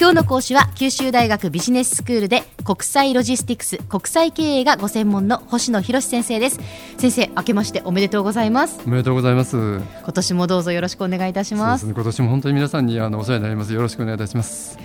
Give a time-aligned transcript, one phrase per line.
[0.00, 6.60] 今日の講師は九州大学ビジネススクールで国際ロジスティクス国際経営がご専門の星野博先生です。
[6.98, 8.80] 先生明けましておめでとうございます。
[8.86, 9.56] おめでとうございます。
[9.56, 13.72] 今年もどうぞよろしくお願いいたします、ね、今年も本当に皆さんにあのお世話になります。
[13.72, 14.78] よろしくお願いいたします。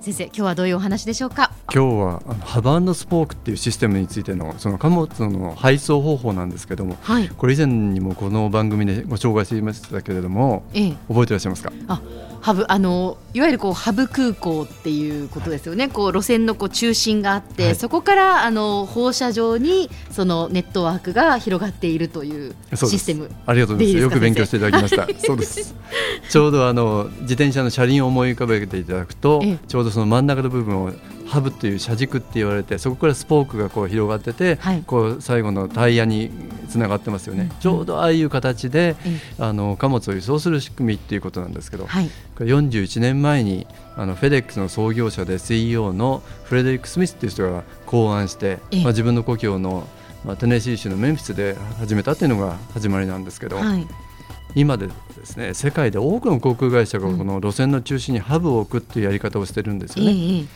[0.00, 1.50] 先生今日はどういうお話でしょうか？
[1.72, 11.72] 今日はあのハバスポークっていうシステムについてのその貨物の配送方法なんですけども、はい、これ以前にもこの番組でご紹介していましたけれども、ええ、覚えていらっしゃいますか？
[11.86, 12.02] あ
[12.40, 23.30] ハブあのいわゆるこうハブ空港っていうことですよね、はい、こう路線のこう中心があって、はい、そこからあの放射状にそのネットワークが広がっているというシステム。
[23.46, 24.02] ありがとうございます。
[24.02, 25.06] よく勉強していただきました。
[25.24, 25.74] そうです。
[26.30, 30.92] ちょうどあの自転車の車輪を思い浮かべていただくと、ちょうどその真ん中の部分を
[31.30, 36.28] ハブっていう車軸って言われてそこからスポークがこう広がってて、はい、こう最後のタイヤに
[36.68, 38.96] つながってますよね、うん、ちょうどああいう形で、
[39.38, 49.86] うん、あの貨物を輸送する仕組みっていうことなんですけど、はい、41年前にあのフェデックスの創業者で CEO のフレデリック・スミスっていう人が考案して、まあ、自分の故郷の、
[50.24, 53.56] まあ、テネシー州のメンフィスで始めたっていうのが始まりなんですけど。
[53.56, 53.86] はい
[54.54, 54.92] 今でで
[55.24, 60.12] すね世界で多くの航空会社がこの路線の中心にハブを置くっていうやり方をしてるんですよね。
[60.12, 60.48] うん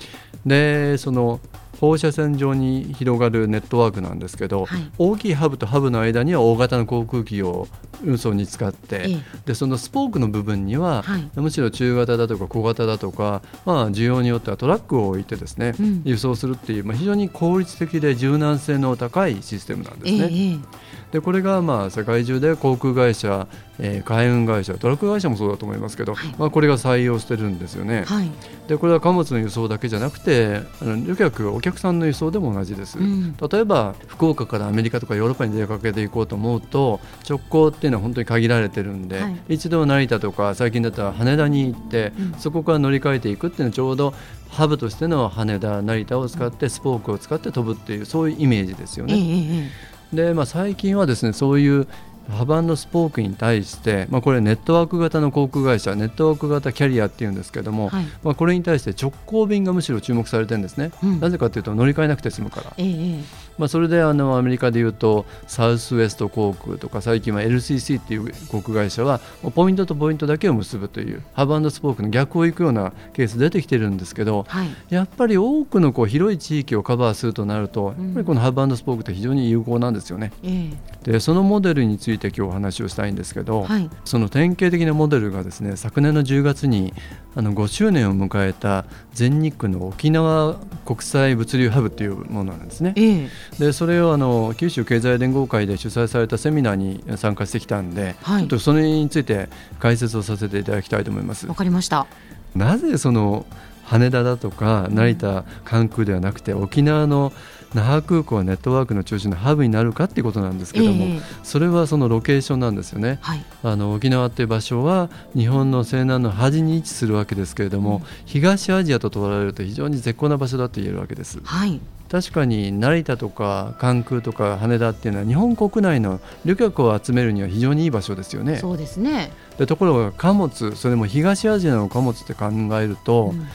[0.46, 1.40] でその
[1.80, 7.68] 放射線上に広がるネットワークなんですけど、はい、大きいハブとハブの間には大型の航空機を
[8.04, 9.16] 運送に使って、え
[9.46, 20.28] でそのスポークの部分には、はい、むしろ中型だとか小型だとか、まあ、需要によってはトラックを置いてですね、うん、輸送するっていう、まあ、非常に効率的で柔軟性の高いシステムなんですね。
[20.30, 23.46] えでこれがまあ世界中で航空会社、
[23.78, 28.02] えー、海運会社トラック会社もそうだと思いますけど、はい、まあ、これが採用してるんですよね。
[28.04, 28.28] はい、
[28.66, 44.12] でこれは貨物の輸送だけじゃなくてあの旅客お客さんの輸送でも同じです、うん、例えば福岡からアメリカとかヨーロッパに出かけていこうと思うと直行っていうのは本当に限られてるんで、はい、一度成田とか最近だったら羽田に行って、うん、そこから乗り換えていくっていうのはちょうど
[44.50, 49.14] ハブとしての羽田成田を使ってスポークを使って飛ぶっていうそういうイメージですよね。
[49.14, 49.70] え
[50.12, 50.26] え。
[50.28, 51.88] で、まあ、最近はですねそういう
[52.30, 63.24] ハバンのスポークに対して、まあ、これネットワーク型の航空会社ネットワーク型キャリアっていうんですけども、はい、まあ、これに対して直行便がむしろ注目されてるんですね、うん、なぜかというと乗り換えなくて済むから、えー、
[63.58, 69.20] まあ、それであのアメリカでいうとサウスウエスト航空とか最近は LCC っていう航空会社は
[69.54, 80.32] ポイントとポイントだけを結ぶというハバンスポークの逆を行くようなケース出てきてるんですけど、はい、やっぱり多くのこう広い地域をカバーするとなると、やっぱりこのハバンスポークって非常に有効なんですよね。
[80.42, 86.92] えー、でそのモデルについて今日お話をしたいんですけど、はい、その典型的なモデルがですね昨年の10月に
[87.36, 92.94] あの5周年を迎えた全日空の沖縄国際物流ハブというものなんですね。
[92.96, 99.48] えー、でそれをあの九州経済連合会で主催されたセミナーに参加してきたんで、はい、ちょっとそれについて
[99.80, 101.46] 解説をさせていただきたいと思います。
[101.46, 102.06] わかりました。
[102.54, 103.46] なぜその
[103.84, 107.32] 羽田だとか成田関空ではなくて沖縄の
[107.74, 121.40] 那覇空港はネットワークの中心のハブになるかっていうことなんですけども、えー、それはそのロケーションなんですよね、はい、あの沖縄っていう場所は日本の西南の端に位置するわけですけれども、うん、東アジアと捉えると非常に絶好な場所だと言えるわけです。
[121.42, 121.80] はい。
[122.10, 128.58] 確かに成田とか関空とか羽田っていうのは日本国内の旅客を集めるには非常にいい場所ですよね。
[128.58, 129.32] そうですね。
[129.58, 133.46] でところが貨物それも東アジアの貨物って考えると、うん、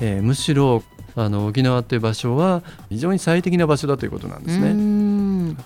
[0.00, 0.82] えー、むしろ
[1.14, 5.56] あの沖縄という場所は非常に最適な場所だということなんですね。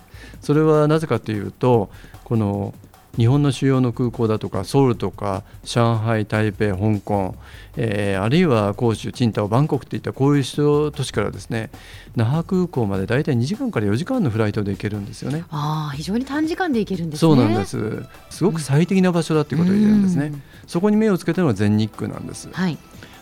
[0.41, 1.89] それはなぜかというと
[2.23, 2.73] この
[3.17, 7.35] 日本の主要の空港だとかソウルとか上海、台北、香港、
[7.75, 11.71] えー、あるいは広州、青島、バンコクといったこういう首都都市からですね
[12.15, 15.45] 那覇空港まで大体2時間から4時間のフライトで行けるんですよね。
[15.49, 20.33] あ非常に短時間で行けるんです、ね、そうなんですすごく最適な場所だということを言えるんですね。
[20.67, 22.49] そこに目をつけたのは全日空なんです。
[22.51, 22.77] はい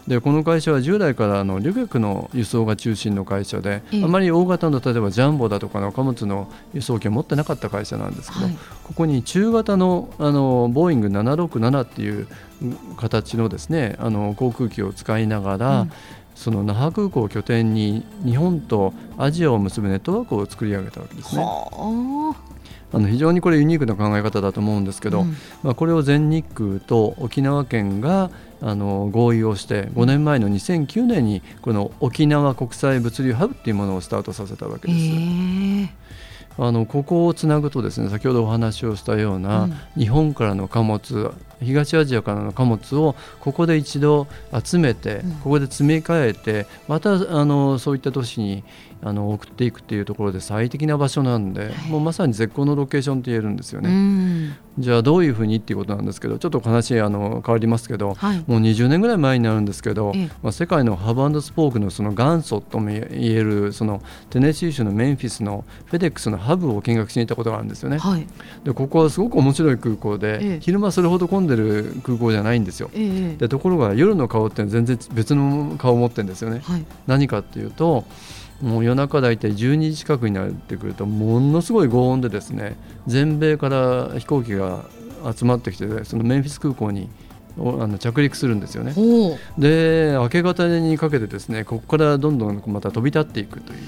[0.08, 12.28] でこの会社は従来からあの旅客の輸送が中心の会社で、あまり大型の例えばジャンボだとかの貨物の輸送機を持ってなかった会社なんですけど、はい、ここに中型のあのボーイング767っていう
[12.98, 15.92] 形のですねあの航空機を使いながら、うん。
[16.36, 21.42] その那覇空港を拠点に日本とアジアを結ぶネットワークを作り上げたわけですね。
[22.96, 28.32] あの非常にこれユニークな考え方だと思うんですけど、うん、まあ、これを全日空と沖縄県が
[28.62, 35.00] あの合意をして5年前の2009年にこの沖縄国際物流ハブっていうものをスタートさせたわけです。
[35.00, 35.10] え。
[35.10, 35.90] ー
[36.58, 41.34] あのここをつなぐとですね先ほどお話をしたような、うん、日本からの貨物
[41.66, 44.28] 東アジアからの貨物をここで一度
[44.64, 48.64] 集めて、うん、ここで積み替えてまたあのそういった都市に
[49.02, 54.58] あの送っていくっていうところで最適な場所なんで、もうまさに絶好のロケーションと言えるんですよね。
[54.78, 68.00] じゃあどういうふうにっていうことなんですけどちょっと話あの変わりますけど、はい、もう20年ぐらい前になるんですけど、まあ、世界のハブスポークのその元祖とも言えるそのテネシー州のメンフィスのフェデックスのハブを見学しに行ったことがあるんですよね。
[68.00, 68.28] はい、
[68.64, 72.90] でここはすごく面白い空港で、昼間それほど混んでる空港じゃないんですよ。
[73.38, 76.62] でところが夜の顔って全然別の顔を持ってるんですよね。
[76.64, 78.06] はい、何かっていうと
[78.62, 84.86] もう夜中大体12時近くになってくるとものすごい轟音でですね全米から飛行機が
[85.36, 87.10] 集まってきてそのメンフィス空港に
[87.58, 88.94] あの着陸するんですよね。
[89.58, 93.80] で明け方にかけてですねここからどんどんまた飛び立っていくという。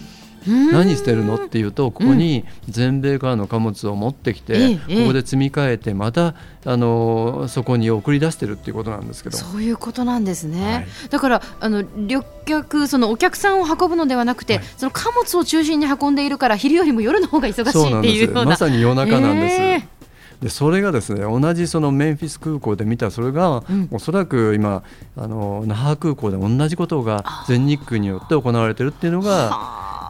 [0.47, 1.35] 何してるの？
[1.35, 6.35] っていうとここに全米からの貨物を持ってきて、ここで積み替えてまた
[6.65, 9.37] あのそこに送り出してるっていうことなんですけど。
[9.37, 18.45] そういうことなんですね、はい、だからあの旅客そのお客さんを運ぶのではなくて、はい、その貨物を中心に運んでいるから昼よりも夜の方が忙しいっていうような。
[18.45, 19.97] まさに夜中なんです、えー
[20.41, 24.83] でそれがですね同じそのメンフィス空港で見たそれが、うん、おそらく今
[25.15, 29.49] あの那覇空港で同じことが全日空によって行われてるっていうのが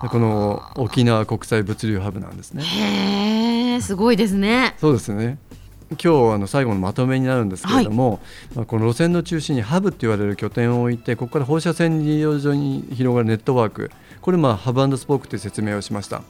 [0.10, 2.64] この沖縄国際物流ハブなんですね。
[2.64, 4.76] へえ、すごいですね。
[4.78, 5.38] そうですね。
[5.92, 8.20] 今日あの最後のまとめになるんですけれども、はい、
[8.56, 13.90] まあ、この路線の中心にハブと言われる拠点を置いてここから放射線利用所に広がるネットワーク
[14.22, 16.24] これまあハブスポークという説明をしました、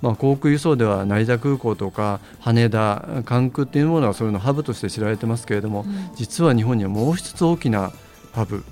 [0.00, 7.92] まあ、航空輸送では成田空港とか羽田関空っていうものはそれのハブとして知られてますけれども、うん、実は日本にはもう一つ大きな
[8.32, 8.62] ハブ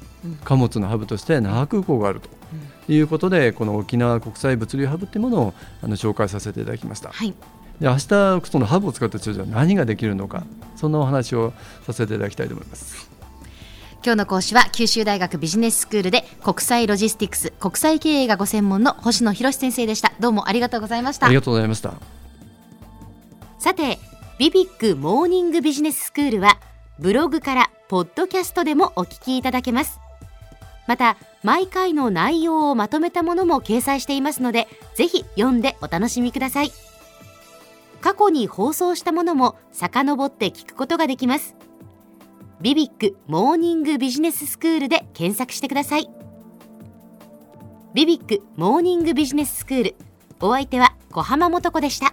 [0.44, 2.37] 貨物のハブとして那覇空港があると。
[2.92, 7.10] いうことでこの沖縄国際物流ハブっていうものをあの紹介させていただきました。
[7.10, 7.34] はい。
[7.80, 8.08] で明日
[8.44, 10.44] そのハブを使った長者は何ができるのか
[10.74, 11.52] そんなお話を
[11.86, 13.10] させていただきたいと思います。
[14.04, 20.12] 今日の講師は九州大学ビジネススクールで国際ロジスティクス国際経営がご専門の星野博先生でした。
[20.20, 21.26] どうもありがとうございました。
[21.26, 21.94] ありがとうございました。
[23.58, 23.98] さて
[24.38, 26.58] ビビックモーニングビジネススクールは
[26.98, 30.00] ブログからポッドキャストでもお聞きいただけます。
[30.86, 31.16] また
[31.48, 36.72] 毎回の内容をまとめたものも掲載していますのでぜひ読んでお楽しみください。
[38.02, 41.56] 過去に放送したものも遡って聞くことができます。
[42.60, 46.10] ビビックモーニングビジネススクールで検索してください。
[47.94, 49.96] ビビックモーニングビジネススクール
[50.40, 52.12] お相手は小浜もとこでした。